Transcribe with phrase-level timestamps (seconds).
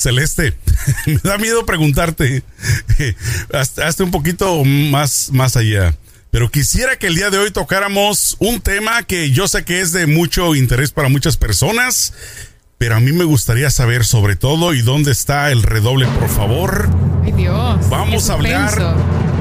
[0.00, 0.54] Celeste,
[1.06, 2.42] me da miedo preguntarte,
[3.52, 5.94] hasta, un poquito más, más allá.
[6.30, 9.92] Pero quisiera que el día de hoy tocáramos un tema que yo sé que es
[9.92, 12.14] de mucho interés para muchas personas,
[12.78, 16.88] pero a mí me gustaría saber sobre todo y dónde está el redoble, por favor.
[17.22, 17.88] Ay Dios.
[17.90, 18.96] Vamos a hablar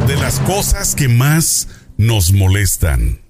[0.07, 3.21] de las cosas que más nos molestan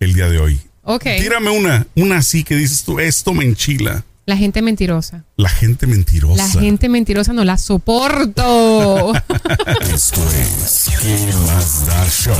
[0.00, 0.60] el día de hoy.
[0.84, 1.04] Ok.
[1.20, 4.04] Tírame una, una así que dices tú, esto me enchila.
[4.28, 5.24] La gente mentirosa.
[5.36, 6.36] La gente mentirosa.
[6.36, 9.14] La gente mentirosa no la soporto.
[9.90, 12.36] Esto es ¿Qué más da show?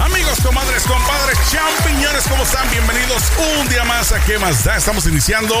[0.00, 2.70] Amigos, comadres, compadres, champiñones, ¿cómo están?
[2.70, 3.22] Bienvenidos
[3.60, 4.78] un día más a ¿Qué más da?
[4.78, 5.54] Estamos iniciando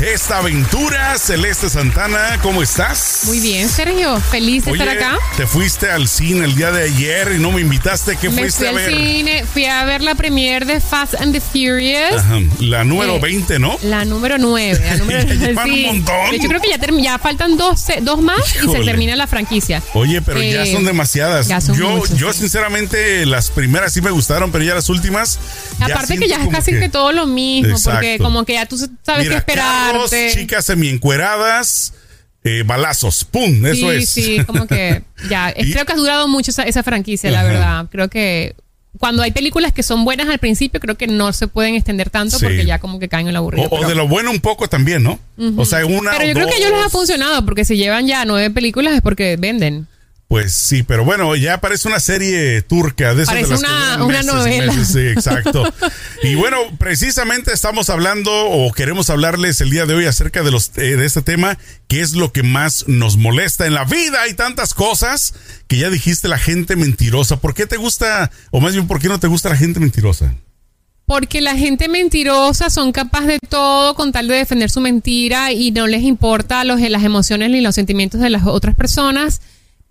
[0.00, 1.16] esta aventura.
[1.16, 3.22] Celeste Santana, ¿cómo estás?
[3.26, 4.18] Muy bien, Sergio.
[4.18, 5.16] Feliz de estar acá.
[5.36, 8.16] Te fuiste al cine el día de ayer y no me invitaste.
[8.16, 8.88] ¿Qué fuiste a ver?
[8.88, 12.14] Al cine, fui a ver la premiere de Fast and the Furious.
[12.14, 13.78] Ajá, la número 20, eh, ¿no?
[13.82, 14.80] La número 9.
[14.84, 15.22] La número,
[15.64, 16.32] un montón.
[16.40, 19.80] Yo creo que ya, ya faltan dos, dos más y se termina la franquicia.
[19.92, 21.46] Oye, pero ya eh, son demasiadas.
[21.76, 25.38] yo, yo sinceramente, las primeras sí me gustaron, pero ya las últimas.
[25.80, 29.28] Aparte que ya es casi que, todo lo mismo, porque como que ya tú sabes
[29.28, 30.30] qué esperarte.
[30.34, 31.92] chicas semi-encueradas.
[32.46, 33.64] Eh, balazos, ¡pum!
[33.64, 34.10] Eso es.
[34.10, 35.54] Sí, sí, como que ya.
[35.72, 37.86] creo que ha durado mucho esa, franquicia, la verdad.
[37.90, 38.54] Creo que
[38.98, 42.38] cuando hay películas que son buenas al principio, creo que no se pueden extender tanto
[42.38, 43.68] porque ya como que caen en la aburrido.
[43.70, 45.18] O, de lo bueno un poco también, ¿no?
[45.56, 46.12] O sea, una.
[46.12, 48.94] Pero yo creo que a ellos les ha funcionado porque si llevan ya nueve películas
[48.94, 49.88] es porque venden.
[50.28, 54.72] Pues sí, pero bueno, ya parece una serie turca de Parece una, una novela.
[54.84, 55.62] sí, exacto.
[56.22, 60.72] y bueno, precisamente estamos hablando o queremos hablarles el día de hoy acerca de los
[60.76, 61.58] eh, de este tema,
[61.88, 64.22] que es lo que más nos molesta en la vida.
[64.22, 65.34] Hay tantas cosas
[65.68, 67.36] que ya dijiste la gente mentirosa.
[67.36, 70.34] ¿Por qué te gusta o más bien por qué no te gusta la gente mentirosa?
[71.06, 75.70] Porque la gente mentirosa son capaces de todo con tal de defender su mentira y
[75.70, 79.42] no les importa los, las emociones ni los sentimientos de las otras personas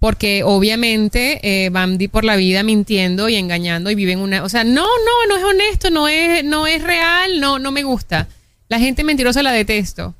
[0.03, 4.65] porque obviamente eh, van por la vida mintiendo y engañando y viven una, o sea,
[4.65, 8.27] no, no, no es honesto, no es, no es real, no, no me gusta.
[8.67, 10.13] La gente mentirosa la detesto.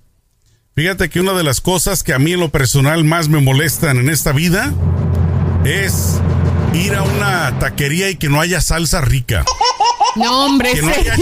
[0.74, 3.98] Fíjate que una de las cosas que a mí en lo personal más me molestan
[3.98, 4.74] en esta vida
[5.66, 6.14] es
[6.74, 9.44] ir a una taquería y que no haya salsa rica.
[10.16, 11.18] No, hombre, que no haya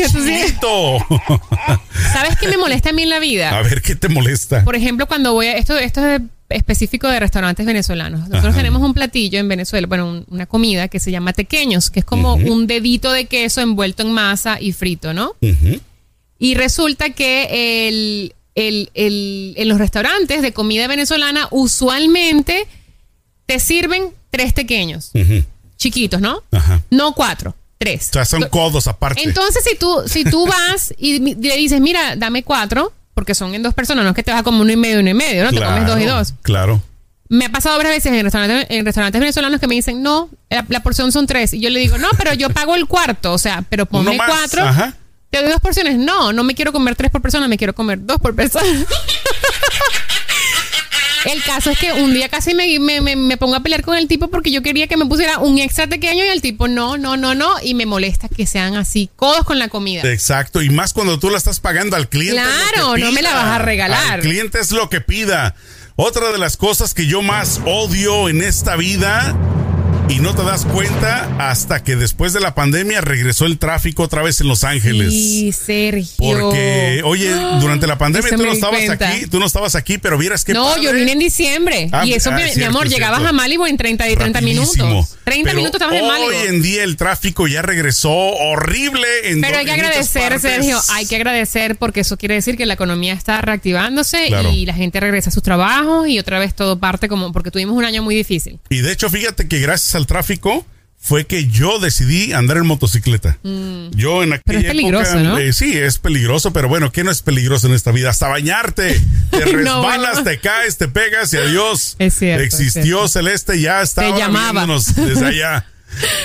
[2.14, 3.58] ¿Sabes qué me molesta a mí en la vida?
[3.58, 4.64] A ver, ¿qué te molesta?
[4.64, 5.58] Por ejemplo, cuando voy a.
[5.58, 6.22] Esto, esto es
[6.52, 8.30] específico de restaurantes venezolanos.
[8.30, 12.06] Nosotros tenemos un platillo en Venezuela, bueno, una comida que se llama tequeños, que es
[12.06, 15.36] como un dedito de queso envuelto en masa y frito, ¿no?
[16.40, 22.68] Y resulta que el, en los restaurantes de comida venezolana usualmente
[23.46, 25.12] te sirven tres tequeños,
[25.78, 26.44] chiquitos, ¿no?
[26.90, 27.56] No cuatro.
[27.78, 28.10] Tres.
[28.10, 29.24] O sea, son codos aparte.
[29.24, 33.62] Entonces, si tú, si tú vas y le dices, mira, dame cuatro, porque son en
[33.62, 35.52] dos personas, no es que te vas como uno y medio, uno y medio, ¿no?
[35.52, 36.34] te comes dos y dos.
[36.42, 36.82] Claro.
[37.30, 40.82] Me ha pasado varias veces en restaurantes, en restaurantes venezolanos que me dicen, no, la,
[40.82, 41.54] porción son tres.
[41.54, 44.64] Y yo le digo, no, pero yo pago el cuarto, o sea, pero ponme cuatro.
[44.64, 44.96] Ajá.
[45.30, 46.00] Te doy dos porciones.
[46.00, 48.66] No, no me quiero comer tres por persona, me quiero comer dos por persona.
[51.26, 54.30] El caso es que un día casi me, me, pongo a pelear con el tipo
[54.30, 57.36] porque yo quería que me pusiera un extra pequeño y el tipo no, no, no,
[57.36, 57.56] no.
[57.62, 60.02] Y me molesta que sean así, codos con la comida.
[60.12, 60.62] Exacto.
[60.62, 62.42] Y más cuando tú la estás pagando al cliente.
[62.42, 64.20] Claro, no me la vas a regalar.
[64.20, 65.56] El cliente es lo que pida.
[65.96, 69.36] Otra de las cosas que yo más odio en esta vida
[70.12, 74.22] y no te das cuenta hasta que después de la pandemia regresó el tráfico otra
[74.22, 75.14] vez en Los Ángeles.
[75.14, 76.12] Sí, Sergio.
[76.18, 80.44] Porque, oye, durante la pandemia tú no estabas aquí, tú no estabas aquí, pero vieras
[80.44, 80.54] que.
[80.54, 81.88] No, yo vine en diciembre.
[81.94, 85.18] Ah, y eso, ah, mi, amor, llegabas a Malibu en 30 y 30 minutos.
[85.24, 86.30] 30 minutos estabas en Malibu.
[86.30, 91.06] Hoy en día el tráfico ya regresó horrible en Pero hay que agradecer, Sergio, hay
[91.06, 95.30] que agradecer porque eso quiere decir que la economía está reactivándose y la gente regresa
[95.30, 98.60] a sus trabajos y otra vez todo parte como porque tuvimos un año muy difícil.
[98.70, 100.66] Y de hecho, fíjate que gracias al tráfico
[100.98, 103.38] fue que yo decidí andar en motocicleta.
[103.42, 103.90] Mm.
[103.96, 105.38] Yo en aquella pero es peligroso, ¿no?
[105.40, 108.12] Eh, sí, es peligroso, pero bueno, ¿qué no es peligroso en esta vida?
[108.12, 109.00] Hasta bañarte,
[109.32, 111.96] te resbalas, te caes, te pegas y adiós.
[111.98, 112.44] Es cierto.
[112.44, 114.16] Existió Celeste, ya estaba
[114.96, 115.66] desde allá.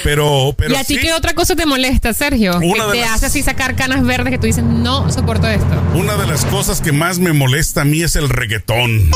[0.03, 2.61] Pero, pero ¿Y a ti qué otra cosa te molesta, Sergio?
[2.61, 5.83] que te hace así sacar canas verdes que tú dices, no soporto esto.
[5.95, 9.11] Una de las cosas que más me molesta a mí es el reggaetón.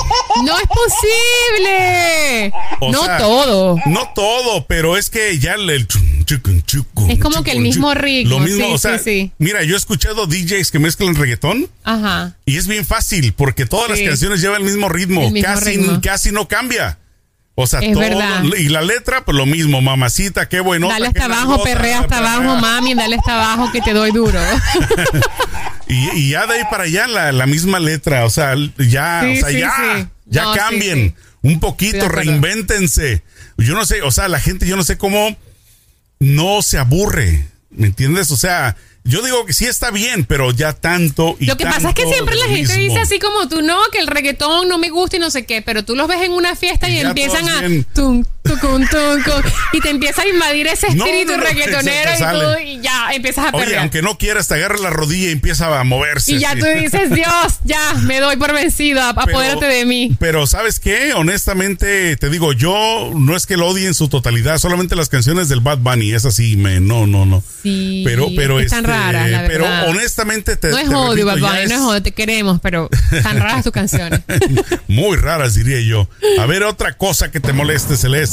[0.45, 2.53] ¡No es posible!
[2.81, 3.77] no todo.
[3.87, 5.71] No todo, pero es que ya el...
[5.71, 8.39] es como que el mismo ritmo.
[8.39, 9.01] Lo mismo, o sea,
[9.39, 11.69] mira, yo he escuchado DJs que mezclan reggaetón.
[11.85, 12.37] Ajá.
[12.45, 15.33] Y es bien fácil porque todas las canciones llevan el mismo ritmo.
[15.43, 16.99] casi, casi no cambia.
[17.63, 20.89] O sea, todo y la letra, pues lo mismo, mamacita, qué bueno.
[20.89, 24.41] Dale hasta abajo, perrea hasta abajo, mami, dale hasta abajo que te doy duro.
[25.93, 30.09] Y, ya de ahí para allá la, misma letra, o sea, ya, o sea, ya,
[30.27, 33.25] ya cambien un poquito, reinvéntense.
[33.57, 35.37] Yo no sé, o sea, la gente, yo no sé cómo
[36.21, 38.31] no se aburre, ¿me entiendes?
[38.31, 41.89] O sea, yo digo que sí está bien, pero ya tanto y Lo que pasa
[41.89, 44.91] es que siempre la gente dice así como tú, no, que el reggaetón no me
[44.91, 47.61] gusta y no sé qué, pero tú los ves en una fiesta y, empiezan a
[49.73, 53.69] y te empieza a invadir ese espíritu reggaetonero y, tú, y, ya empiezas a perder.
[53.69, 56.33] Oye, aunque no quieras, te agarra la rodilla y empieza a moverse.
[56.33, 60.17] Y ya tú dices, Dios, ya, me doy por vencido, apodérate de mí.
[60.19, 61.13] Pero ¿sabes qué?
[61.15, 65.49] Honestamente, te digo, yo no es que lo odie en su totalidad, solamente las canciones
[65.49, 67.43] del Bad Bunny, es así, me, no, no, no.
[67.63, 71.67] Sí, pero, pero están este, raras, la Pero honestamente te No es odio, Bad Bunny,
[71.69, 74.21] no es odio, te queremos, pero están raras tus canciones.
[74.89, 76.09] Muy raras, diría yo.
[76.39, 78.30] A ver, otra cosa que te moleste, Celeste.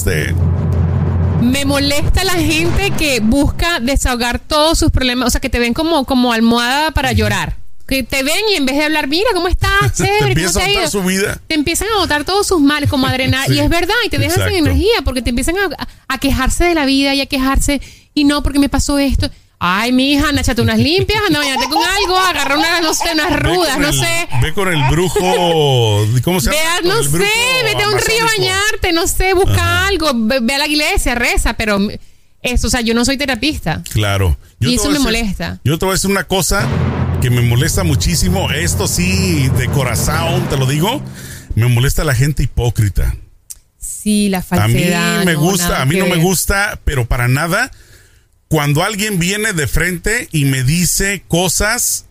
[1.42, 5.74] Me molesta la gente que busca desahogar todos sus problemas, o sea, que te ven
[5.74, 7.56] como, como almohada para llorar.
[7.88, 10.88] Que te ven y en vez de hablar, mira cómo estás, chévere, te ¿cómo te
[10.90, 11.40] Su vida.
[11.48, 13.56] Te empiezan a botar todos sus males como adrenalina.
[13.56, 15.56] y es verdad, y te dejan sin energía porque te empiezan
[16.08, 17.82] a quejarse de la vida y a quejarse,
[18.14, 19.30] y no, porque me pasó esto.
[19.60, 23.06] Ay, mi hija, anda, échate unas limpias, anda, bañate con algo, agarra unas, no sé,
[23.12, 24.28] unas rudas, no sé.
[24.40, 26.82] Ve con el brujo, ¿cómo se llama?
[26.84, 27.26] no sé,
[27.64, 31.54] vete a un río a bañarte, no sé, busca algo, ve, a la iglesia, reza,
[31.54, 31.80] pero
[32.44, 33.82] eso, o sea, yo no soy terapista.
[33.92, 34.38] Claro.
[34.60, 35.60] y eso me molesta.
[35.64, 36.68] Yo te voy a decir una cosa
[37.20, 41.02] que me molesta muchísimo, esto sí, de corazón, te lo digo,
[41.56, 43.16] me molesta la gente hipócrita.
[43.80, 45.18] Sí, la falsedad.
[45.18, 47.72] A mí me gusta, a mí no me gusta, pero para nada
[48.48, 52.06] cuando alguien viene de frente y me dice cosas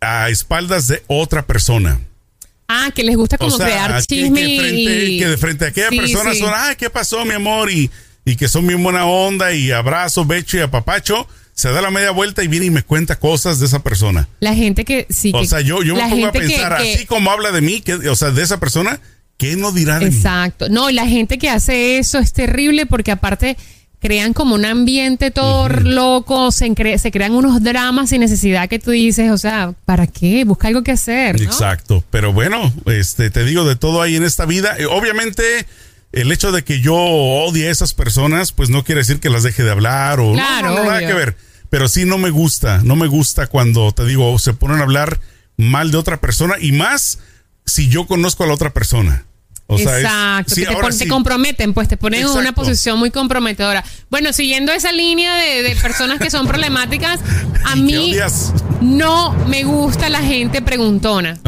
[0.00, 2.00] a espaldas de otra persona.
[2.68, 4.40] Ah, que les gusta como crear chisme.
[4.40, 7.70] Que, de frente a aquella persona son, ay, ¿qué pasó, mi amor?
[7.70, 7.90] Y,
[8.24, 11.26] y que son bien buena onda y abrazo, becho y apapacho.
[11.54, 14.26] Se da la media vuelta y viene y me cuenta cosas de esa persona.
[14.40, 15.32] La gente que sí.
[15.34, 18.16] O sea, yo, yo me pongo a pensar, así como habla de mí, que, o
[18.16, 19.00] sea, de esa persona,
[19.36, 20.16] ¿qué no dirá de mí?
[20.16, 20.70] Exacto.
[20.70, 23.58] No, y la gente que hace eso es terrible porque aparte
[24.02, 28.90] crean como un ambiente todo loco, se, se, crean unos dramas sin necesidad que tú
[28.90, 30.44] dices, o sea, ¿para qué?
[30.44, 31.40] Busca algo que hacer.
[31.40, 34.74] Exacto, pero bueno, este, te digo de todo ahí en esta vida.
[34.76, 35.42] Eh, obviamente,
[36.10, 39.44] el hecho de que yo odie a esas personas, pues no quiere decir que las
[39.44, 41.36] deje de hablar o claro, no, nada que ver.
[41.70, 45.20] Pero sí no me gusta, no me gusta cuando te digo, se ponen a hablar
[45.56, 47.20] mal de otra persona y más
[47.64, 49.26] si yo conozco a la otra persona.
[49.78, 53.84] Exacto, te, comprometen, pues te ponen en una posición muy comprometedora.
[54.10, 57.20] Bueno, siguiendo esa línea de, personas que son problemáticas,
[57.64, 58.14] a mí
[58.80, 61.38] no me gusta la gente preguntona.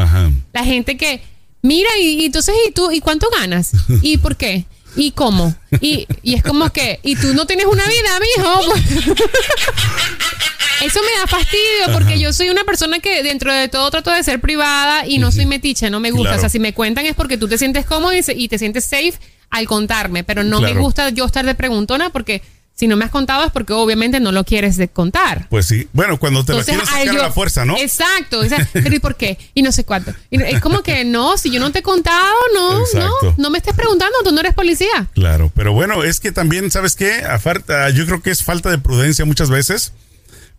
[0.53, 1.21] La gente que,
[1.61, 2.91] mira, y, entonces, ¿y tú?
[2.91, 3.71] ¿Y cuánto ganas?
[4.01, 4.65] ¿Y por qué?
[4.95, 5.53] ¿Y cómo?
[5.81, 9.15] Y, y es como que, ¿y tú no tienes una vida, mijo?
[10.85, 14.23] Eso me da fastidio porque yo soy una persona que dentro de todo trato de
[14.23, 16.35] ser privada y no soy metiche, no me gusta.
[16.35, 19.13] O sea, si me cuentan es porque tú te sientes cómodo y, te sientes safe
[19.49, 22.41] al contarme, pero no me gusta yo estar de preguntona porque
[22.75, 25.47] si no me has contado es porque obviamente no lo quieres de contar.
[25.49, 25.87] Pues sí.
[25.93, 27.77] Bueno, cuando te Entonces, lo quieres sacar a la fuerza, ¿no?
[27.77, 28.41] Exacto.
[28.73, 29.37] pero ¿y por qué?
[29.53, 30.13] Y no sé cuánto.
[30.29, 33.73] es como que no, si yo no te he contado, no, no, no me estés
[33.73, 35.07] preguntando, tú no eres policía.
[35.13, 37.23] Claro, pero bueno, es que también, ¿sabes qué?
[37.23, 39.93] A yo creo que es falta de prudencia muchas veces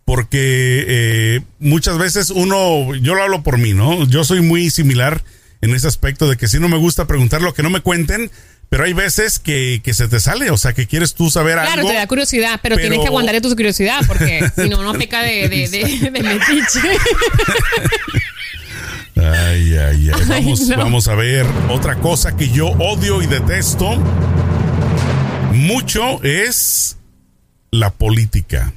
[0.07, 4.07] porque eh, muchas veces uno, yo lo hablo por mí, ¿no?
[4.07, 5.23] Yo soy muy similar
[5.61, 8.31] en ese aspecto de que si no me gusta preguntar lo que no me cuenten,
[8.69, 11.73] pero hay veces que, se te sale, o sea, que quieres tú saber algo.
[11.73, 15.23] Claro, te da curiosidad, pero, tienes que aguantar tu curiosidad, porque si no, no peca
[15.23, 16.81] de, de, de, metiche.
[19.17, 20.25] Ay, ay, ay.
[20.29, 21.47] Vamos, vamos a ver.
[21.69, 23.97] Otra cosa que yo odio y detesto
[25.53, 26.97] mucho es
[27.73, 28.73] la política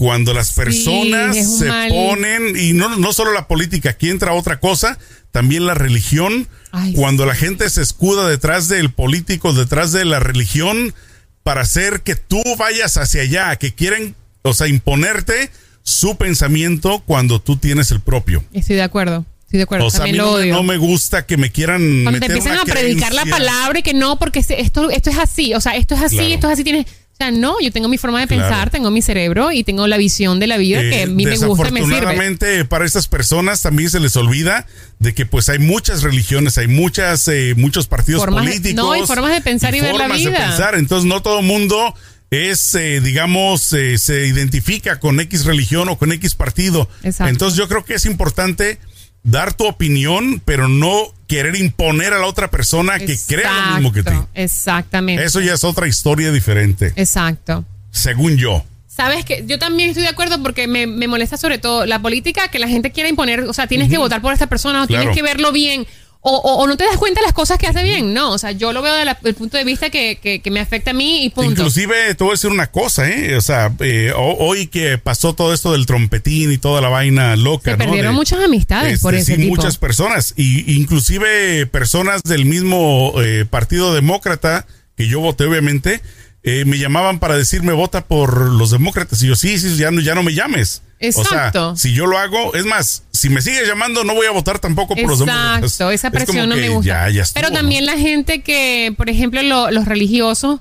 [0.00, 4.98] cuando las personas se ponen, y no, no solo la política, aquí entra otra cosa,
[5.30, 6.48] también la religión,
[6.94, 10.94] cuando la gente se escuda detrás del político, detrás de la religión,
[11.42, 15.50] para hacer que tú vayas hacia allá, que quieren, o sea, imponerte
[15.82, 18.42] su pensamiento cuando tú tienes el propio.
[18.54, 19.26] Estoy de acuerdo.
[19.42, 19.84] Estoy de acuerdo.
[19.84, 22.04] O sea, a mí no, me gusta que me quieran.
[22.04, 25.52] Cuando te empiezan a predicar la palabra y que no, porque esto, esto es así,
[25.52, 26.86] o sea, esto es así, esto es así, tienes
[27.24, 30.40] sea, no, yo tengo mi forma de pensar, tengo mi cerebro y tengo la visión
[30.40, 32.64] de la vida que a mí me gusta y me sirve.
[32.64, 34.66] para estas personas también se les olvida
[34.98, 38.74] de que pues hay muchas religiones, hay muchas eh, muchos partidos políticos.
[38.74, 40.30] no, hay formas de pensar y, ver la vida.
[40.30, 40.74] De pensar.
[40.74, 41.94] Entonces no todo el mundo
[42.30, 46.88] es, eh, digamos, eh, se identifica con X religión o con X partido.
[47.02, 48.78] Entonces yo creo que es importante
[49.22, 53.92] dar tu opinión, pero no querer imponer a la otra persona que crea lo mismo
[53.92, 54.26] que tú.
[54.34, 55.24] Exactamente.
[55.24, 56.92] Eso ya es otra historia diferente.
[56.96, 57.64] Exacto.
[57.92, 58.64] Según yo.
[58.88, 62.48] Sabes que yo también estoy de acuerdo porque me, me molesta sobre todo la política
[62.48, 65.02] que la gente quiere imponer, o sea, tienes que votar por esta persona o Claro.
[65.04, 65.86] tienes que verlo bien.
[66.22, 68.36] O, o- o no te das cuenta de las cosas que hace bien, no, o
[68.38, 70.94] sea, yo lo veo desde el punto de vista que, que, que me afecta a
[70.94, 71.50] mí y punto.
[71.52, 73.36] Inclusive te voy a decir una cosa, ¿eh?
[73.36, 77.36] O sea, eh, ho- hoy que pasó todo esto del trompetín y toda la vaina
[77.36, 77.84] loca, Se ¿no?
[77.84, 79.56] perdieron De- muchas amistades este, por ese sí, tipo.
[79.56, 84.66] muchas personas, y inclusive personas del mismo eh, Partido Demócrata
[84.98, 86.02] que yo voté, obviamente,
[86.42, 90.00] eh, me llamaban para decirme vota por los demócratas y yo sí, sí, ya no,
[90.00, 90.82] ya no me llames.
[91.02, 91.70] Exacto.
[91.70, 94.30] O sea, si yo lo hago, es más, si me sigues llamando, no voy a
[94.32, 95.62] votar tampoco por los demócratas.
[95.72, 96.86] Exacto, esa Es presión no me gusta.
[97.08, 97.54] ya- ya estuvo, Pero ¿no?
[97.54, 100.60] también la gente que, por ejemplo, lo- los religiosos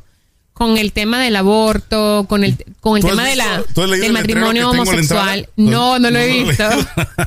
[0.53, 3.63] con el tema del aborto, con el con el ¿Tú has tema de la
[3.97, 5.47] del matrimonio homosexual.
[5.55, 6.69] No, no lo he No lo he visto.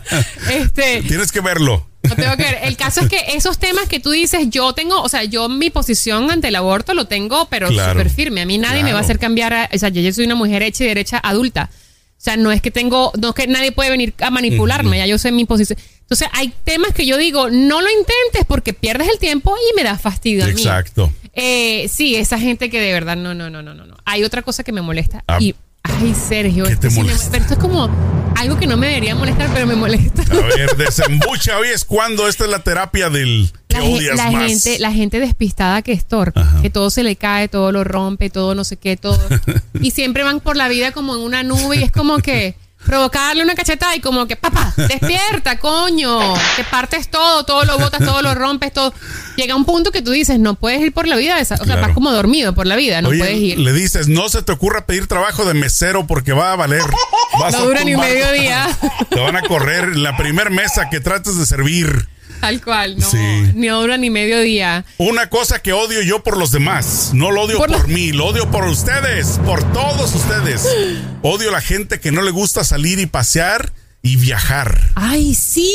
[0.50, 1.86] este, Tienes que verlo.
[2.16, 2.58] No tengo que ver.
[2.62, 5.70] El caso es que esos temas que tú dices, yo tengo, o sea, yo mi
[5.70, 7.92] posición ante el aborto lo tengo, pero Claro.
[7.92, 8.42] súper firme.
[8.42, 9.04] A mí nadie me va a Claro.
[9.04, 11.70] hacer cambiar, a- o sea, yo, yo soy una mujer hecha y derecha adulta.
[11.72, 15.06] O sea, no es que tengo, no es que nadie puede venir a manipularme, ya
[15.06, 15.76] yo sé mi posición.
[16.02, 19.82] Entonces, hay temas que yo digo, no lo intentes porque pierdes el tiempo y me
[19.82, 20.52] da fastidio a mí.
[20.52, 21.12] Exacto.
[21.32, 23.86] Eh, sí, esa gente que de verdad, no, no, no, no, no.
[23.86, 23.96] no.
[24.04, 25.24] Hay otra cosa que me molesta.
[25.26, 25.38] Ah.
[25.40, 27.88] y, ay, Sergio, ¿Qué esto te sí me- pero esto es como
[28.36, 30.22] algo que no me debería molestar, pero me molesta.
[30.30, 34.30] A ver, desembucha hoy es cuando esta es la terapia del que La, odias la
[34.30, 34.46] más.
[34.48, 36.60] gente, la gente despistada que es torpe, Ajá.
[36.62, 39.18] que todo se le cae, todo lo rompe, todo no sé qué, todo.
[39.80, 43.42] y siempre van por la vida como en una nube y es como que provocarle
[43.42, 46.18] una cachetada y como que, papá, despierta, coño,
[46.56, 48.92] que partes todo, todo lo botas, todo lo rompes, todo.
[49.36, 51.66] Llega un punto que tú dices, no puedes ir por la vida, esa- o sea,
[51.66, 51.82] Claro.
[51.82, 53.58] vas como dormido por la vida, no Oye, puedes ir.
[53.58, 56.82] le dices, no se te ocurra pedir trabajo de mesero porque va a valer.
[57.40, 58.68] Vas No a dura ni medio día.
[59.08, 62.06] Te van a correr en la primer mesa que trates de servir.
[62.42, 63.16] Tal cual, no, Sí.
[63.54, 64.84] ni dura ni medio día.
[64.98, 67.10] Una cosa que odio yo por los demás.
[67.14, 70.66] No lo odio Por mí, lo odio por ustedes, por todos ustedes.
[71.22, 73.72] Odio la gente que no le gusta salir y pasear
[74.02, 74.90] y viajar.
[74.96, 75.72] Ay, sí,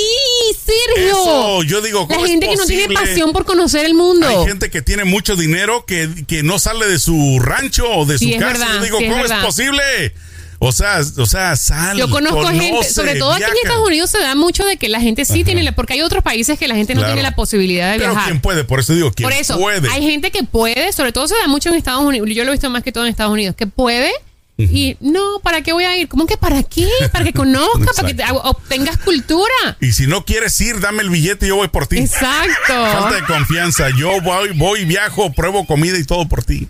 [0.66, 1.10] Sergio.
[1.12, 4.28] Eso, yo digo, La ¿cómo es gente que no tiene pasión por conocer el mundo.
[4.28, 8.18] Hay gente que tiene mucho dinero que, que no sale de su rancho o de
[8.18, 8.52] Sí, su es casa.
[8.66, 9.46] verdad, Yo digo, sí, es ¿cómo es verdad.
[9.46, 10.14] posible?
[10.60, 11.98] O sea, o sea, sal.
[11.98, 14.90] Yo conozco conoce, gente, sobre todo aquí en Estados Unidos se da mucho de que
[14.90, 17.14] la gente sí tiene, la, porque hay otros países que la gente no Claro.
[17.14, 18.30] tiene la posibilidad de Pero viajar.
[18.30, 19.88] quién puede, por eso digo, quién Por eso, puede.
[19.90, 22.54] hay gente que puede, sobre todo se da mucho en Estados Unidos, yo lo he
[22.54, 24.12] visto más que todo en Estados Unidos, que puede
[24.60, 26.08] y no, ¿para qué voy a ir?
[26.08, 26.90] ¿Cómo que para qué?
[27.12, 29.78] Para que conozcas, para que te- obtengas cultura.
[29.80, 32.00] Y si no quieres ir, dame el billete y yo voy por ti.
[32.00, 32.48] Exacto.
[32.68, 33.90] Falta de confianza.
[33.96, 36.68] Yo voy, voy, viajo, pruebo comida y todo por ti.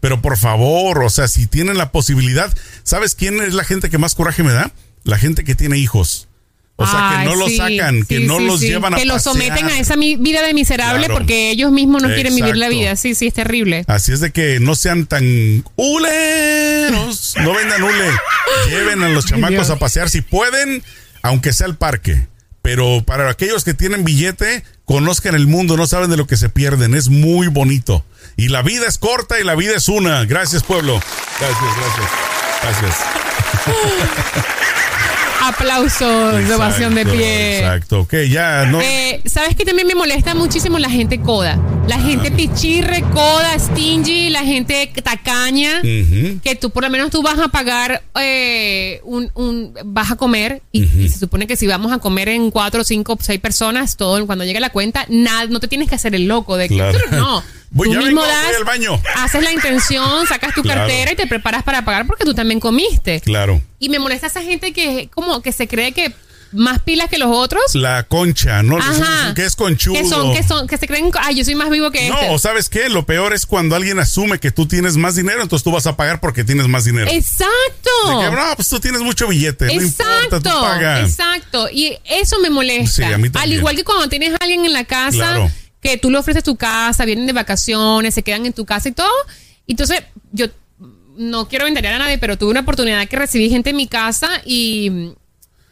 [0.00, 2.52] Pero por favor, o sea, si tienen la posibilidad,
[2.84, 4.72] ¿sabes quién es la gente que más coraje me da?
[5.04, 6.26] La gente que tiene hijos.
[6.76, 9.04] O sea, Ay, que no los sacan, que sí, no sí, los llevan a Que
[9.04, 11.12] los someten a esa vida de miserable Claro.
[11.14, 12.96] porque ellos mismos no quieren vivir la vida.
[12.96, 13.84] Sí, sí, es terrible.
[13.86, 17.34] Así es de que no sean tan huleros.
[17.42, 18.10] No vendan hule.
[18.70, 19.70] Lleven a los chamacos Dios.
[19.70, 20.82] a pasear si pueden,
[21.22, 22.26] aunque sea al parque.
[22.70, 26.48] Pero para aquellos que tienen billete, conozcan el mundo, no saben de lo que se
[26.48, 26.94] pierden.
[26.94, 28.04] Es muy bonito.
[28.36, 30.24] Y la vida es corta y la vida es una.
[30.24, 31.00] Gracias, pueblo.
[31.40, 32.10] Gracias, gracias.
[32.62, 32.96] Gracias.
[35.42, 37.58] Aplausos ovación de pie.
[37.58, 38.00] Exacto.
[38.00, 38.80] Ok, ya no.
[38.80, 41.58] Eh, ¿Sabes que también me molesta muchísimo la gente coda?
[41.88, 45.80] La gente pichirre, coda, stingy, la gente tacaña.
[45.82, 50.62] Que tú por lo menos tú vas a pagar eh, un, un- vas a comer
[50.72, 54.24] y, y se supone que si vamos a comer en cuatro, cinco, seis personas, todo
[54.26, 56.98] cuando llegue la cuenta, nada, no te tienes que hacer el loco de que Claro.
[57.12, 57.42] no.
[57.72, 59.00] Voy, tú ya mismo vengo, das, voy al baño.
[59.16, 60.80] haces la intención, sacas tu Claro.
[60.80, 63.20] cartera y te preparas para pagar porque tú también comiste.
[63.20, 63.60] Claro.
[63.78, 66.12] Y me molesta esa gente que como que se cree que
[66.52, 67.62] más pilas que los otros.
[67.76, 68.76] La concha, ¿no?
[68.76, 69.34] Ajá.
[69.36, 69.94] Que es conchudo.
[69.94, 72.38] Que son, que son, que se creen, ay, yo soy más vivo que No, este.
[72.40, 75.70] sabes qué, lo peor es cuando alguien asume que tú tienes más dinero, entonces tú
[75.70, 77.08] vas a pagar porque tienes más dinero.
[77.08, 77.90] Exacto.
[78.18, 81.08] De que, no, pues tú tienes mucho billete, no importa, tú Exacto, pagas.
[81.08, 81.68] exacto.
[81.70, 83.06] Y eso me molesta.
[83.06, 83.58] Sí, a mí Al también.
[83.58, 85.52] igual que cuando tienes a alguien en la casa, Claro.
[85.80, 88.92] Que tú le ofreces tu casa, vienen de vacaciones, se quedan en tu casa y
[88.92, 89.10] todo.
[89.66, 90.46] Entonces, yo
[91.16, 94.28] no quiero ventanear a nadie, pero tuve una oportunidad que recibí gente en mi casa
[94.44, 95.12] y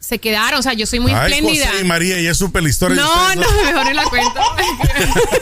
[0.01, 0.61] se quedaron.
[0.61, 1.67] O sea, yo soy muy Ay, espléndida.
[1.69, 3.55] José y María, ya supe la historia No, no, dos.
[3.65, 4.41] mejor no la cuento.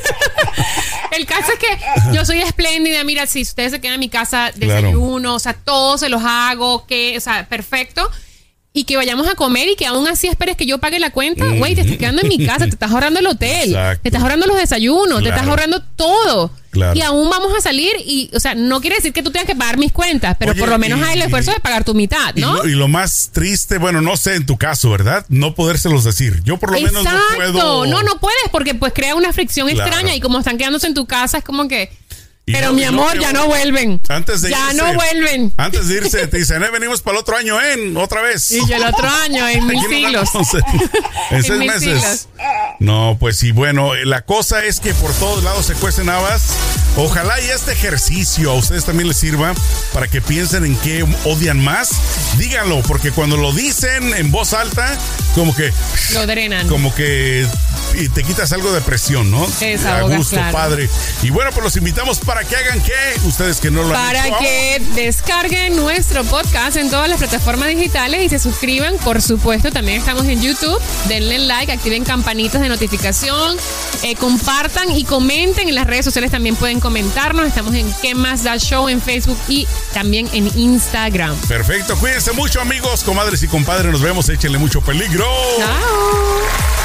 [1.13, 3.03] El caso es que yo soy espléndida.
[3.05, 4.83] Mira, si ustedes se quedan en mi casa, Claro.
[4.83, 8.09] desayuno, o sea, todo se los hago, que, o sea, perfecto.
[8.79, 11.47] Y que vayamos a comer y que aún así esperes que yo pague la cuenta.
[11.47, 14.03] Güey, te estás quedando en mi casa, te estás ahorrando el hotel, Exacto.
[14.03, 16.51] te estás ahorrando los desayunos, te estás ahorrando todo.
[16.71, 16.95] Claro.
[16.95, 19.57] Y aún vamos a salir y, o sea, no quiere decir que tú tengas que
[19.57, 22.37] pagar mis cuentas, pero Oye, por lo menos hay el esfuerzo de pagar tu mitad,
[22.37, 22.53] Y ¿no?
[22.53, 25.25] lo, y lo más triste, bueno, no sé en tu caso, ¿verdad?
[25.31, 26.43] No podérselos decir.
[26.45, 27.87] Yo por lo menos no puedo.
[27.87, 29.89] No, no puedes porque pues crea una fricción Claro.
[29.89, 31.91] extraña y como están quedándose en tu casa es como que
[32.47, 34.01] Pero mi amor, ya no vuelven.
[34.09, 35.53] Antes de ya irse, no vuelven.
[35.57, 37.93] Antes de irse, te dicen, eh, venimos para el otro año, ¿eh?
[37.97, 38.53] Otra vez.
[38.53, 40.29] Y el otro año, en nos siglos.
[41.31, 42.29] En, seis meses.
[42.79, 46.51] No, pues sí, bueno, la cosa es que por todos lados se cuecen habas.
[46.97, 49.53] Ojalá y este ejercicio a ustedes también les sirva
[49.93, 51.91] para que piensen en qué odian más.
[52.39, 54.97] Díganlo, porque cuando lo dicen en voz alta,
[55.37, 55.71] como que,
[56.15, 56.67] Lo drenan.
[56.67, 57.47] como que
[57.95, 59.47] y te quitas algo de presión, ¿no?
[59.59, 60.53] Te a gusto, claro.
[60.53, 60.89] padre.
[61.23, 62.93] Y bueno, pues los invitamos para que hagan qué,
[63.25, 67.69] ustedes que no lo han Para hecho que descarguen nuestro podcast en todas las plataformas
[67.69, 70.81] digitales y se suscriban, por supuesto, también estamos en YouTube.
[71.07, 73.57] Denle like, activen campanitas de notificación,
[74.03, 76.31] eh, compartan y comenten en las redes sociales.
[76.31, 77.47] También pueden comentarnos.
[77.47, 81.37] Estamos en ¿Qué más da show en Facebook y también en Instagram.
[81.49, 85.26] Perfecto, cuídense mucho amigos, comadres y compadres, nos vemos, échenle mucho peligro.
[85.59, 86.76] 哪哦？